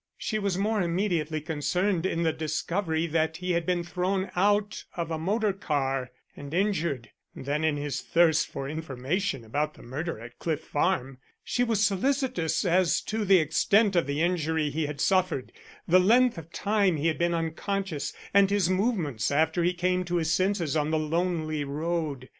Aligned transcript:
She 0.17 0.39
was 0.39 0.57
more 0.57 0.81
immediately 0.81 1.39
concerned 1.41 2.07
in 2.07 2.23
the 2.23 2.33
discovery 2.33 3.05
that 3.05 3.37
he 3.37 3.51
had 3.51 3.67
been 3.67 3.83
thrown 3.83 4.31
out 4.35 4.83
of 4.97 5.11
a 5.11 5.19
motor 5.19 5.53
car 5.53 6.09
and 6.35 6.51
injured 6.55 7.11
than 7.35 7.63
in 7.63 7.77
his 7.77 8.01
thirst 8.01 8.47
for 8.47 8.67
information 8.67 9.45
about 9.45 9.75
the 9.75 9.83
murder 9.83 10.19
at 10.19 10.39
Cliff 10.39 10.61
Farm. 10.61 11.19
She 11.43 11.63
was 11.63 11.85
solicitous 11.85 12.65
as 12.65 12.99
to 13.01 13.23
the 13.23 13.37
extent 13.37 13.95
of 13.95 14.07
the 14.07 14.23
injury 14.23 14.71
he 14.71 14.87
had 14.87 14.99
suffered, 14.99 15.51
the 15.87 15.99
length 15.99 16.39
of 16.39 16.51
time 16.51 16.97
he 16.97 17.05
had 17.05 17.19
been 17.19 17.35
unconscious, 17.35 18.11
and 18.33 18.49
his 18.49 18.71
movements 18.71 19.29
after 19.29 19.63
he 19.63 19.71
came 19.71 20.03
to 20.05 20.15
his 20.15 20.33
senses 20.33 20.75
on 20.75 20.89
the 20.89 20.97
lonely 20.97 21.63
road. 21.63 22.27